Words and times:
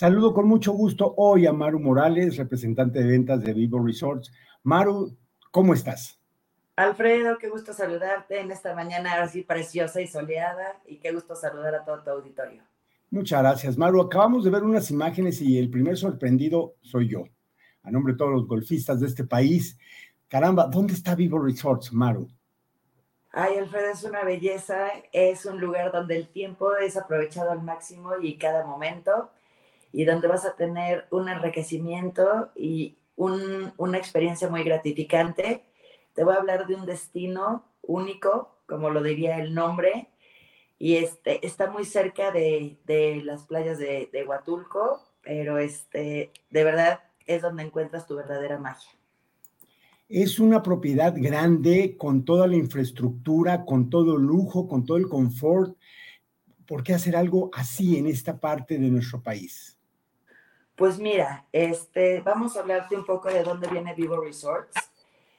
Saludo 0.00 0.32
con 0.32 0.48
mucho 0.48 0.72
gusto 0.72 1.12
hoy 1.18 1.44
a 1.44 1.52
Maru 1.52 1.78
Morales, 1.78 2.38
representante 2.38 3.00
de 3.00 3.06
ventas 3.06 3.42
de 3.42 3.52
Vivo 3.52 3.84
Resorts. 3.84 4.32
Maru, 4.62 5.14
¿cómo 5.50 5.74
estás? 5.74 6.18
Alfredo, 6.74 7.36
qué 7.36 7.50
gusto 7.50 7.74
saludarte 7.74 8.40
en 8.40 8.50
esta 8.50 8.74
mañana 8.74 9.20
así 9.20 9.42
preciosa 9.42 10.00
y 10.00 10.06
soleada 10.06 10.80
y 10.86 11.00
qué 11.00 11.12
gusto 11.12 11.36
saludar 11.36 11.74
a 11.74 11.84
todo 11.84 12.02
tu 12.02 12.08
auditorio. 12.12 12.62
Muchas 13.10 13.42
gracias, 13.42 13.76
Maru. 13.76 14.00
Acabamos 14.00 14.42
de 14.42 14.48
ver 14.48 14.62
unas 14.62 14.90
imágenes 14.90 15.42
y 15.42 15.58
el 15.58 15.68
primer 15.68 15.98
sorprendido 15.98 16.76
soy 16.80 17.06
yo, 17.06 17.24
a 17.82 17.90
nombre 17.90 18.14
de 18.14 18.18
todos 18.20 18.32
los 18.32 18.46
golfistas 18.48 19.00
de 19.00 19.06
este 19.06 19.24
país. 19.24 19.76
Caramba, 20.28 20.66
¿dónde 20.66 20.94
está 20.94 21.14
Vivo 21.14 21.38
Resorts, 21.38 21.92
Maru? 21.92 22.26
Ay, 23.32 23.58
Alfredo, 23.58 23.90
es 23.92 24.02
una 24.04 24.24
belleza, 24.24 24.88
es 25.12 25.44
un 25.44 25.60
lugar 25.60 25.92
donde 25.92 26.16
el 26.16 26.28
tiempo 26.28 26.74
es 26.76 26.96
aprovechado 26.96 27.50
al 27.50 27.62
máximo 27.62 28.12
y 28.18 28.38
cada 28.38 28.64
momento, 28.64 29.28
y 29.92 30.04
donde 30.04 30.28
vas 30.28 30.44
a 30.44 30.56
tener 30.56 31.06
un 31.10 31.28
enriquecimiento 31.28 32.50
y 32.54 32.96
una 33.16 33.98
experiencia 33.98 34.48
muy 34.48 34.62
gratificante. 34.62 35.64
Te 36.14 36.24
voy 36.24 36.34
a 36.34 36.38
hablar 36.38 36.66
de 36.66 36.74
un 36.74 36.86
destino 36.86 37.64
único, 37.82 38.56
como 38.66 38.90
lo 38.90 39.02
diría 39.02 39.38
el 39.38 39.54
nombre, 39.54 40.08
y 40.78 40.96
este, 40.96 41.44
está 41.46 41.70
muy 41.70 41.84
cerca 41.84 42.30
de, 42.30 42.78
las 43.24 43.44
playas 43.44 43.78
de, 43.78 44.08
de, 44.12 44.24
Huatulco, 44.24 45.02
pero 45.22 45.58
este, 45.58 46.32
de 46.48 46.64
verdad 46.64 47.00
es 47.26 47.42
donde 47.42 47.64
encuentras 47.64 48.06
tu 48.06 48.16
verdadera 48.16 48.58
magia. 48.58 48.90
Es 50.08 50.40
una 50.40 50.62
propiedad 50.62 51.14
grande 51.14 51.96
con 51.96 52.24
toda 52.24 52.46
la 52.48 52.56
infraestructura, 52.56 53.64
con 53.64 53.90
todo 53.90 54.16
lujo, 54.16 54.66
con 54.66 54.84
todo 54.84 54.96
el 54.96 55.08
confort. 55.08 55.76
¿Por 56.66 56.82
qué 56.82 56.94
hacer 56.94 57.14
algo 57.14 57.50
así 57.52 57.96
en 57.96 58.06
esta 58.06 58.40
parte 58.40 58.78
de 58.78 58.90
nuestro 58.90 59.22
país? 59.22 59.79
Pues 60.80 60.98
mira, 60.98 61.44
este, 61.52 62.22
vamos 62.22 62.56
a 62.56 62.60
hablarte 62.60 62.96
un 62.96 63.04
poco 63.04 63.28
de 63.28 63.42
dónde 63.42 63.68
viene 63.68 63.92
Vivo 63.94 64.18
Resorts. 64.18 64.72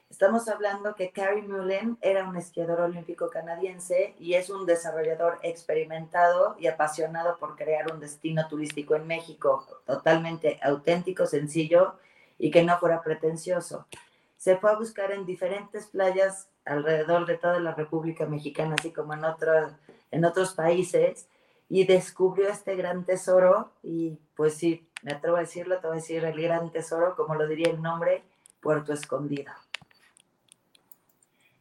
Estamos 0.08 0.46
hablando 0.48 0.94
que 0.94 1.10
Carrie 1.10 1.42
Mullen 1.42 1.98
era 2.00 2.22
un 2.28 2.36
esquiador 2.36 2.82
olímpico 2.82 3.28
canadiense 3.28 4.14
y 4.20 4.34
es 4.34 4.50
un 4.50 4.66
desarrollador 4.66 5.40
experimentado 5.42 6.54
y 6.60 6.68
apasionado 6.68 7.38
por 7.38 7.56
crear 7.56 7.92
un 7.92 7.98
destino 7.98 8.46
turístico 8.46 8.94
en 8.94 9.08
México, 9.08 9.66
totalmente 9.84 10.60
auténtico, 10.62 11.26
sencillo 11.26 11.94
y 12.38 12.52
que 12.52 12.62
no 12.62 12.78
fuera 12.78 13.02
pretencioso 13.02 13.88
se 14.36 14.56
fue 14.58 14.70
a 14.70 14.76
buscar 14.76 15.10
en 15.10 15.26
diferentes 15.26 15.86
playas 15.86 16.48
alrededor 16.64 17.26
de 17.26 17.36
toda 17.36 17.58
la 17.58 17.74
República 17.74 18.26
Mexicana, 18.26 18.76
así 18.78 18.92
como 18.92 19.14
en, 19.14 19.22
en 20.12 20.24
otros 20.24 20.54
países, 20.54 21.26
y 21.68 21.84
descubrió 21.84 22.48
este 22.48 22.76
gran 22.76 23.04
tesoro, 23.04 23.70
y 23.84 24.18
pues 24.34 24.54
sí, 24.54 24.88
me 25.02 25.12
atrevo 25.12 25.36
a 25.36 25.40
decirlo, 25.40 25.78
te 25.78 25.86
voy 25.86 25.96
a 25.96 26.00
decir 26.00 26.24
el 26.24 26.40
gran 26.40 26.70
tesoro, 26.70 27.14
como 27.16 27.34
lo 27.34 27.46
diría 27.46 27.70
el 27.70 27.82
nombre, 27.82 28.22
Puerto 28.60 28.92
Escondido. 28.92 29.52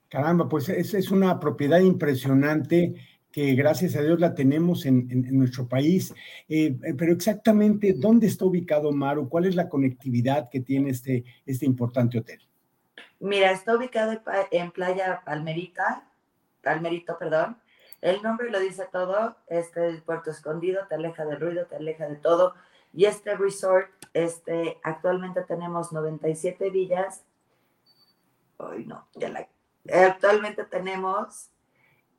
Caramba, 0.09 0.47
pues 0.47 0.69
esa 0.69 0.97
es 0.97 1.09
una 1.09 1.39
propiedad 1.39 1.79
impresionante 1.79 2.95
que 3.31 3.55
gracias 3.55 3.95
a 3.95 4.01
Dios 4.01 4.19
la 4.19 4.35
tenemos 4.35 4.85
en, 4.85 5.07
nuestro 5.37 5.67
país. 5.67 6.13
Eh, 6.49 6.77
eh, 6.83 6.93
pero 6.97 7.13
exactamente, 7.13 7.93
¿dónde 7.93 8.27
está 8.27 8.45
ubicado 8.45 8.91
Maru? 8.91 9.29
¿Cuál 9.29 9.45
es 9.45 9.55
la 9.55 9.69
conectividad 9.69 10.49
que 10.49 10.59
tiene 10.59 10.89
este, 10.89 11.23
este 11.45 11.65
importante 11.65 12.19
hotel? 12.19 12.41
Mira, 13.19 13.51
está 13.51 13.75
ubicado 13.75 14.19
en 14.51 14.71
Playa 14.71 15.21
Palmerita, 15.25 16.11
Palmerito, 16.61 17.17
perdón. 17.17 17.57
El 18.01 18.21
nombre 18.23 18.49
lo 18.49 18.59
dice 18.59 18.85
todo, 18.91 19.37
este 19.47 19.93
Puerto 20.01 20.31
Escondido, 20.31 20.81
te 20.89 20.95
aleja 20.95 21.23
del 21.23 21.39
ruido, 21.39 21.67
te 21.67 21.75
aleja 21.75 22.07
de 22.07 22.15
todo. 22.15 22.55
Y 22.93 23.05
este 23.05 23.35
resort, 23.35 23.89
este, 24.13 24.79
actualmente 24.83 25.41
tenemos 25.43 25.91
97 25.91 26.69
villas. 26.69 27.23
Ay, 28.59 28.85
no, 28.85 29.07
ya 29.15 29.29
la... 29.29 29.47
Actualmente 30.07 30.63
tenemos 30.65 31.49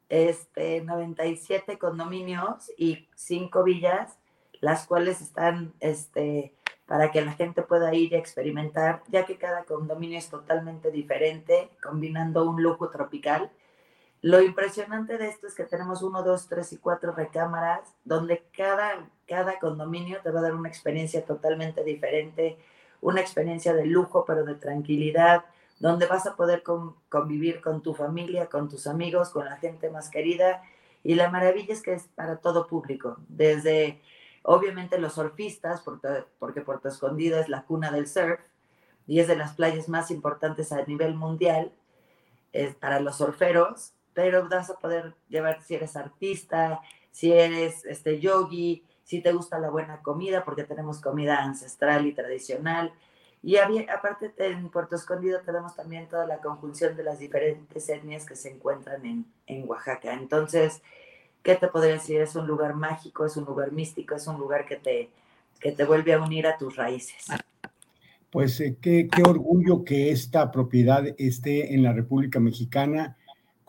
este, 0.09 0.83
97 0.83 1.79
condominios 1.79 2.71
y 2.77 3.09
5 3.15 3.63
villas, 3.63 4.19
las 4.61 4.87
cuales 4.87 5.21
están 5.21 5.73
este, 5.81 6.55
para 6.87 7.11
que 7.11 7.23
la 7.23 7.33
gente 7.33 7.63
pueda 7.63 7.95
ir 7.95 8.13
y 8.13 8.17
experimentar, 8.17 9.03
ya 9.09 9.25
que 9.25 9.39
cada 9.39 9.65
condominio 9.65 10.19
es 10.19 10.29
totalmente 10.29 10.91
diferente, 10.91 11.71
combinando 11.83 12.49
un 12.49 12.63
lujo 12.63 12.91
tropical. 12.91 13.51
Lo 14.23 14.41
impresionante 14.41 15.19
de 15.19 15.29
esto 15.29 15.47
es 15.47 15.55
que 15.55 15.65
tenemos 15.65 16.03
uno, 16.03 16.23
dos, 16.23 16.49
tres 16.49 16.73
y 16.73 16.79
cuatro 16.79 17.13
recámaras, 17.13 17.95
donde 18.05 18.45
cada, 18.57 19.09
cada 19.27 19.59
condominio 19.59 20.21
te 20.23 20.31
va 20.31 20.41
a 20.41 20.45
dar 20.45 20.55
una 20.55 20.69
experiencia 20.69 21.25
totalmente 21.25 21.85
diferente, 21.85 22.57
una 23.01 23.21
experiencia 23.21 23.75
de 23.75 23.85
lujo, 23.85 24.25
pero 24.25 24.45
de 24.45 24.55
tranquilidad, 24.55 25.45
donde 25.81 26.07
vas 26.07 26.27
a 26.27 26.37
poder 26.37 26.63
convivir 27.09 27.61
con 27.61 27.83
tu 27.83 27.95
familia, 27.95 28.47
con 28.47 28.69
tus 28.69 28.87
amigos, 28.87 29.31
con 29.31 29.45
la 29.45 29.57
gente 29.57 29.91
más 29.91 30.09
querida. 30.09 30.63
Y 31.03 31.17
la 31.17 31.29
maravilla 31.29 31.75
es 31.75 31.83
que 31.83 31.93
es 31.93 32.05
para 32.15 32.37
todo 32.37 32.69
público, 32.69 33.17
desde 33.29 34.01
Obviamente 34.43 34.99
los 34.99 35.15
surfistas, 35.15 35.83
porque 36.39 36.61
Puerto 36.63 36.89
Escondido 36.89 37.39
es 37.39 37.49
la 37.49 37.63
cuna 37.63 37.93
del 37.93 38.09
surf 38.09 38.41
y 39.07 39.21
es 39.21 39.29
de 39.29 39.37
las 39.37 39.55
playas 39.55 39.89
más 39.89 40.11
importantes 40.11 40.73
a 40.73 40.85
nivel 40.85 41.15
mundial 41.15 41.73
es 42.53 42.75
para 42.75 43.01
los 43.01 43.17
surferos, 43.17 43.95
pero 44.15 44.49
vas 44.49 44.71
a 44.71 44.79
poder 44.79 45.15
llevar 45.29 45.63
si 45.63 45.75
eres 45.75 45.97
artista, 45.97 46.81
si 47.11 47.33
eres 47.33 47.85
este 47.85 48.21
yogi, 48.21 48.85
si 49.05 49.21
te 49.21 49.33
gusta 49.33 49.59
la 49.59 49.71
buena 49.71 50.01
comida, 50.01 50.45
porque 50.45 50.65
tenemos 50.65 51.01
comida 51.01 51.43
ancestral 51.43 52.07
y 52.07 52.13
tradicional. 52.13 52.93
Y 53.43 53.57
aparte 53.57 54.33
en 54.39 54.71
Puerto 54.71 54.95
Escondido 54.95 55.41
tenemos 55.41 55.75
también 55.75 56.09
toda 56.09 56.27
la 56.27 56.39
conjunción 56.39 56.97
de 56.97 57.03
las 57.03 57.19
diferentes 57.19 57.89
etnias 57.89 58.25
que 58.25 58.37
se 58.37 58.51
encuentran 58.51 59.05
en, 59.05 59.27
en 59.47 59.69
Oaxaca. 59.69 60.15
Entonces, 60.15 60.81
¿qué 61.43 61.57
te 61.57 61.67
podría 61.67 61.95
decir? 61.95 62.21
Es 62.21 62.37
un 62.37 62.47
lugar 62.47 62.75
mágico, 62.75 63.27
es 63.27 63.37
un 63.37 63.45
lugar 63.45 63.73
místico, 63.73 64.15
es 64.15 64.27
un 64.29 64.39
lugar 64.39 64.65
que 64.65 64.77
te, 64.77 65.11
que 65.61 65.73
te 65.73 65.85
vuelve 65.85 66.13
a 66.13 66.23
unir 66.23 66.47
a 66.47 66.57
tus 66.57 66.77
raíces. 66.77 67.27
Pues 68.31 68.59
eh, 68.61 68.77
qué, 68.81 69.09
qué, 69.15 69.23
orgullo 69.23 69.85
que 69.85 70.11
esta 70.11 70.51
propiedad 70.51 71.05
esté 71.19 71.75
en 71.75 71.83
la 71.83 71.93
República 71.93 72.41
Mexicana. 72.41 73.19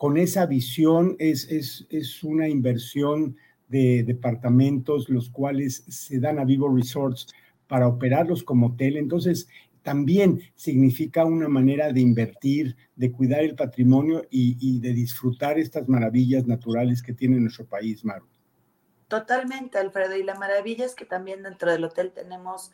Con 0.04 0.18
esa 0.18 0.44
visión 0.44 1.16
es, 1.18 1.50
es, 1.50 1.86
es 1.88 2.22
una 2.22 2.46
inversión 2.46 3.38
de 3.68 4.02
departamentos, 4.02 5.08
los 5.08 5.30
cuales 5.30 5.82
se 5.88 6.20
dan 6.20 6.38
a 6.38 6.44
Vivo 6.44 6.68
Resorts 6.68 7.28
para 7.66 7.88
operarlos 7.88 8.42
como 8.42 8.66
hotel. 8.66 8.98
Entonces, 8.98 9.48
también 9.82 10.42
significa 10.56 11.24
una 11.24 11.48
manera 11.48 11.90
de 11.90 12.02
invertir, 12.02 12.76
de 12.94 13.12
cuidar 13.12 13.44
el 13.44 13.54
patrimonio 13.54 14.26
y, 14.28 14.78
de 14.78 14.92
disfrutar 14.92 15.58
estas 15.58 15.88
maravillas 15.88 16.46
naturales 16.46 17.02
que 17.02 17.14
tiene 17.14 17.40
nuestro 17.40 17.64
país, 17.64 18.04
Maru. 18.04 18.26
Totalmente, 19.08 19.78
Alfredo. 19.78 20.16
Y 20.16 20.22
la 20.22 20.34
maravilla 20.34 20.84
es 20.84 20.94
que 20.94 21.06
también 21.06 21.42
dentro 21.42 21.72
del 21.72 21.82
hotel 21.82 22.12
tenemos 22.12 22.72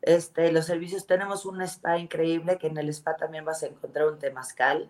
este, 0.00 0.52
los 0.52 0.66
servicios, 0.66 1.08
tenemos 1.08 1.44
un 1.44 1.60
spa 1.62 1.98
increíble, 1.98 2.56
que 2.56 2.68
en 2.68 2.78
el 2.78 2.88
spa 2.90 3.16
también 3.16 3.44
vas 3.44 3.64
a 3.64 3.66
encontrar 3.66 4.06
un 4.06 4.20
temazcal. 4.20 4.88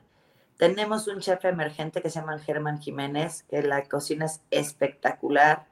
Tenemos 0.58 1.08
un 1.08 1.20
chef 1.20 1.44
emergente 1.46 2.02
que 2.02 2.10
se 2.10 2.20
llama 2.20 2.38
Germán 2.38 2.80
Jiménez, 2.80 3.44
que 3.44 3.62
la 3.62 3.84
cocina 3.84 4.26
es 4.26 4.42
espectacular. 4.50 5.66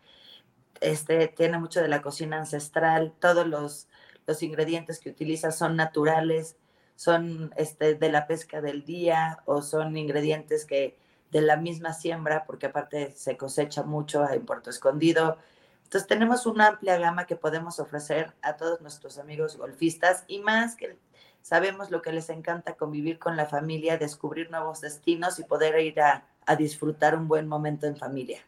Este, 0.81 1.29
tiene 1.29 1.59
mucho 1.59 1.83
de 1.83 1.89
la 1.89 2.01
cocina 2.03 2.39
ancestral, 2.39 3.13
todos 3.21 3.47
los 3.47 3.89
los 4.27 4.43
ingredientes 4.43 4.99
que 4.99 5.11
utiliza 5.11 5.53
son 5.53 5.77
naturales, 5.77 6.57
son 6.97 7.53
este, 7.57 7.95
de 7.95 8.11
la 8.11 8.27
pesca 8.27 8.61
del 8.61 8.85
día 8.85 9.43
o 9.45 9.63
son 9.63 9.97
ingredientes 9.97 10.65
que 10.65 10.99
de 11.31 11.41
la 11.41 11.57
misma 11.57 11.93
siembra, 11.93 12.45
porque 12.47 12.67
aparte 12.67 13.13
se 13.13 13.37
cosecha 13.37 13.83
mucho 13.83 14.29
en 14.31 14.47
Puerto 14.47 14.71
Escondido. 14.71 15.39
Entonces 15.85 16.09
tenemos 16.09 16.47
una 16.47 16.69
amplia 16.69 16.99
gama 16.99 17.27
que 17.27 17.37
podemos 17.37 17.79
ofrecer 17.79 18.35
a 18.43 18.57
todos 18.57 18.81
nuestros 18.81 19.19
amigos 19.19 19.57
golfistas 19.57 20.25
y 20.27 20.41
más 20.41 20.77
que 20.77 20.99
sabemos 21.47 21.93
lo 21.93 22.03
que 22.03 22.13
les 22.13 22.29
encanta 22.29 22.75
convivir 22.75 23.21
con 23.21 23.37
la 23.37 23.47
familia, 23.47 23.99
descubrir 23.99 24.51
nuevos 24.51 24.81
destinos 24.81 25.39
y 25.39 25.45
poder 25.45 25.79
ir 25.81 26.01
a, 26.01 26.25
disfrutar 26.59 27.17
un 27.17 27.29
buen 27.29 27.47
momento 27.47 27.87
en 27.87 27.97
familia. 27.97 28.39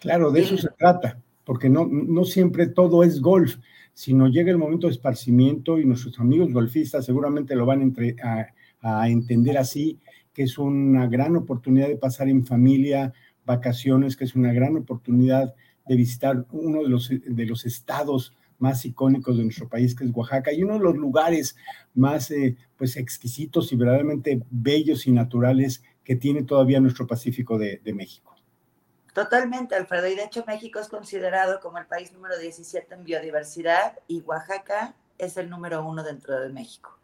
Claro, 0.00 0.30
de 0.30 0.40
eso 0.40 0.58
se 0.58 0.68
trata, 0.78 1.18
porque 1.44 1.70
no, 1.70 1.86
no 1.86 2.24
siempre 2.24 2.66
todo 2.66 3.02
es 3.02 3.20
golf 3.20 3.56
sino 3.96 4.28
llega 4.28 4.50
el 4.50 4.58
momento 4.58 4.88
de 4.88 4.92
esparcimiento 4.92 5.78
y 5.78 5.86
nuestros 5.86 6.20
amigos 6.20 6.52
golfistas 6.52 7.06
seguramente 7.06 7.56
lo 7.56 7.64
van 7.64 7.94
a, 8.82 9.08
entender 9.08 9.56
así, 9.56 9.98
que 10.34 10.42
es 10.42 10.58
una 10.58 11.06
gran 11.06 11.34
oportunidad 11.34 11.88
de 11.88 11.96
pasar 11.96 12.28
en 12.28 12.44
familia 12.44 13.14
vacaciones, 13.46 14.14
que 14.14 14.24
es 14.24 14.36
una 14.36 14.52
gran 14.52 14.76
oportunidad 14.76 15.54
de 15.86 15.96
visitar 15.96 16.44
uno 16.52 16.82
de 16.82 16.90
los, 16.90 17.08
de 17.08 17.46
los 17.46 17.64
estados 17.64 18.34
más 18.58 18.84
icónicos 18.84 19.36
de 19.36 19.44
nuestro 19.44 19.68
país, 19.68 19.94
que 19.94 20.04
es 20.04 20.10
Oaxaca, 20.14 20.52
y 20.52 20.62
uno 20.62 20.74
de 20.74 20.80
los 20.80 20.96
lugares 20.96 21.56
más 21.94 22.30
eh, 22.30 22.56
pues 22.76 22.96
exquisitos 22.96 23.72
y 23.72 23.76
verdaderamente 23.76 24.42
bellos 24.50 25.06
y 25.06 25.12
naturales 25.12 25.82
que 26.04 26.16
tiene 26.16 26.42
todavía 26.42 26.80
nuestro 26.80 27.06
Pacífico 27.06 27.58
de 27.58 27.80
México. 27.94 28.36
Totalmente, 29.16 29.74
Alfredo. 29.74 30.08
Y 30.08 30.14
de 30.14 30.24
hecho 30.24 30.44
México 30.46 30.78
es 30.78 30.88
considerado 30.88 31.58
como 31.60 31.78
el 31.78 31.86
país 31.86 32.12
número 32.12 32.38
17 32.38 32.94
en 32.94 33.02
biodiversidad 33.02 33.98
y 34.06 34.20
Oaxaca 34.20 34.94
es 35.16 35.38
el 35.38 35.48
número 35.48 35.88
uno 35.88 36.04
dentro 36.04 36.38
de 36.38 36.50
México. 36.50 36.98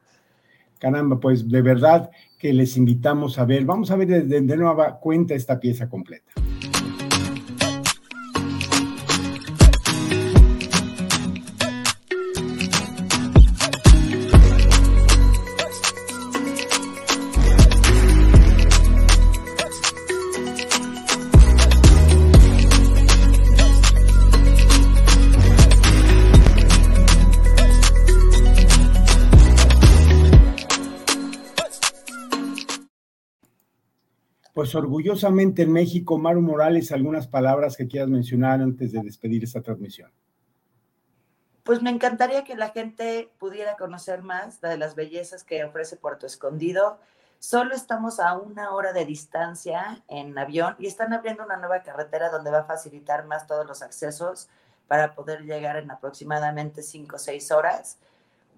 Caramba, 0.78 1.18
pues 1.18 1.48
de 1.48 1.62
verdad 1.62 2.10
que 2.38 2.52
les 2.52 2.76
invitamos 2.76 3.38
a 3.38 3.46
ver. 3.46 3.64
Vamos 3.64 3.90
a 3.90 3.96
ver 3.96 4.08
de, 4.08 4.42
de 4.42 4.56
nueva 4.58 5.00
cuenta 5.00 5.32
esta 5.32 5.58
pieza 5.58 5.88
completa. 5.88 6.32
Pues 34.62 34.76
orgullosamente 34.76 35.62
en 35.62 35.72
México, 35.72 36.18
Maru 36.18 36.40
Morales, 36.40 36.92
algunas 36.92 37.26
palabras 37.26 37.76
que 37.76 37.88
quieras 37.88 38.08
mencionar 38.08 38.60
antes 38.60 38.92
de 38.92 39.00
despedir 39.00 39.42
esta 39.42 39.60
transmisión. 39.60 40.12
Pues 41.64 41.82
me 41.82 41.90
encantaría 41.90 42.44
que 42.44 42.54
la 42.54 42.68
gente 42.68 43.28
pudiera 43.40 43.76
conocer 43.76 44.22
más 44.22 44.60
de 44.60 44.78
las 44.78 44.94
bellezas 44.94 45.42
que 45.42 45.64
ofrece 45.64 45.96
Puerto 45.96 46.26
Escondido. 46.26 47.00
Solo 47.40 47.74
estamos 47.74 48.20
a 48.20 48.38
una 48.38 48.70
hora 48.70 48.92
de 48.92 49.04
distancia 49.04 50.04
en 50.06 50.38
avión 50.38 50.76
y 50.78 50.86
están 50.86 51.12
abriendo 51.12 51.44
una 51.44 51.56
nueva 51.56 51.82
carretera 51.82 52.30
donde 52.30 52.52
va 52.52 52.60
a 52.60 52.64
facilitar 52.64 53.26
más 53.26 53.48
todos 53.48 53.66
los 53.66 53.82
accesos 53.82 54.48
para 54.86 55.16
poder 55.16 55.42
llegar 55.42 55.76
en 55.76 55.90
aproximadamente 55.90 56.84
cinco 56.84 57.16
o 57.16 57.18
seis 57.18 57.50
horas. 57.50 57.98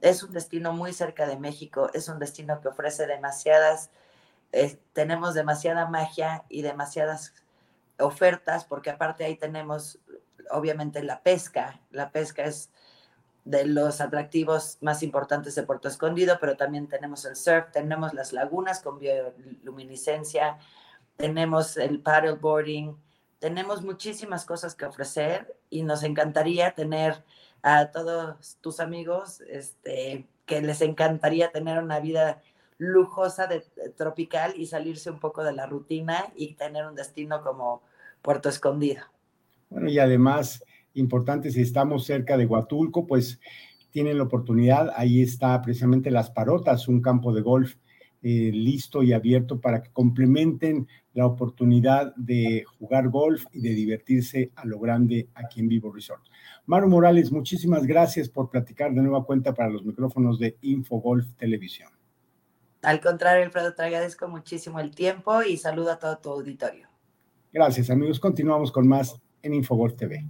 Es 0.03 0.23
un 0.23 0.33
destino 0.33 0.75
muy 0.75 0.93
cerca 0.93 1.27
de 1.27 1.39
México, 1.39 1.89
es 1.95 2.11
un 2.11 2.19
destino 2.19 2.61
que 2.61 2.69
ofrece 2.69 3.07
demasiadas 3.07 3.89
tenemos 4.93 5.35
demasiada 5.35 5.87
magia 5.87 6.45
y 6.49 6.63
demasiadas 6.63 7.35
ofertas, 7.99 8.65
porque 8.65 8.91
aparte 8.91 9.25
ahí 9.25 9.37
tenemos 9.37 10.01
obviamente 10.51 11.03
la 11.03 11.23
pesca. 11.23 11.81
La 11.91 12.11
pesca 12.11 12.45
es 12.45 12.71
de 13.45 13.67
los 13.67 14.01
atractivos 14.01 14.79
más 14.81 15.03
importantes 15.03 15.55
de 15.55 15.65
Puerto 15.65 15.89
Escondido, 15.89 16.39
pero 16.41 16.57
también 16.57 16.89
tenemos 16.89 17.25
el 17.25 17.37
surf, 17.37 17.71
tenemos 17.73 18.15
las 18.15 18.33
lagunas 18.33 18.81
con 18.81 18.99
bioluminiscencia, 18.99 20.59
tenemos 21.17 21.77
el 21.77 22.01
paddleboarding, 22.01 22.97
tenemos 23.39 23.83
muchísimas 23.83 24.47
cosas 24.47 24.75
que 24.75 24.87
ofrecer 24.87 25.55
y 25.69 25.83
nos 25.83 26.03
encantaría 26.03 26.75
tener 26.75 27.23
a 27.63 27.91
todos 27.91 28.57
tus 28.61 28.81
amigos 28.81 29.43
este, 29.43 30.27
que 30.47 30.63
les 30.63 30.81
encantaría 30.81 31.51
tener 31.51 31.83
una 31.83 32.01
vida 32.01 32.41
lujosa 32.79 33.47
de, 33.47 33.65
tropical 33.97 34.55
y 34.57 34.67
salirse 34.67 35.11
un 35.11 35.21
poco 35.21 35.45
de 35.45 35.53
la 35.53 35.67
rutina 35.67 36.33
y 36.37 36.55
tener 36.55 36.87
un 36.87 36.95
destino 36.95 37.43
como 37.43 37.83
Puerto 38.23 38.49
Escondido. 38.49 39.03
Bueno, 39.71 39.89
y 39.89 39.99
además, 39.99 40.65
importante, 40.95 41.51
si 41.51 41.63
estamos 41.63 42.05
cerca 42.05 42.37
de 42.37 42.47
Huatulco, 42.47 43.07
pues 43.07 43.41
tienen 43.91 44.19
la 44.19 44.25
oportunidad, 44.25 44.91
ahí 44.97 45.23
está 45.23 45.61
precisamente 45.63 46.11
Las 46.11 46.31
Parotas, 46.31 46.89
un 46.89 47.01
campo 47.01 47.33
de 47.33 47.43
golf 47.43 47.77
eh, 48.23 48.51
listo 48.53 49.03
y 49.03 49.13
abierto 49.13 49.61
para 49.61 49.83
que 49.83 49.91
complementen 49.93 50.89
la 51.13 51.27
oportunidad 51.27 52.15
de 52.17 52.65
jugar 52.79 53.11
golf 53.11 53.45
y 53.53 53.61
de 53.61 53.75
divertirse 53.75 54.51
a 54.57 54.65
lo 54.65 54.81
grande 54.81 55.29
aquí 55.35 55.61
en 55.61 55.69
Vivo 55.69 55.93
Resort. 55.93 56.23
Maru 56.67 56.89
Morales, 56.89 57.31
muchísimas 57.31 57.87
gracias 57.87 58.31
por 58.31 58.49
platicar 58.49 58.95
de 58.95 59.03
nueva 59.03 59.25
cuenta 59.25 59.53
para 59.53 59.69
los 59.69 59.85
micrófonos 59.85 60.39
de 60.39 60.57
Infogolf 60.63 61.35
Televisión. 61.37 61.91
Al 62.85 63.01
contrario, 63.01 63.45
Alfredo, 63.45 63.75
te 63.75 63.83
agradezco 63.83 64.29
muchísimo 64.29 64.79
el 64.81 64.95
tiempo 64.95 65.43
y 65.43 65.57
saludo 65.57 65.93
a 65.93 65.99
todo 65.99 66.19
tu 66.19 66.31
auditorio. 66.31 66.89
Gracias, 67.53 67.91
amigos. 67.91 68.21
Continuamos 68.21 68.71
con 68.71 68.87
más 68.87 69.17
en 69.43 69.55
Infogol 69.55 69.95
TV. 69.97 70.25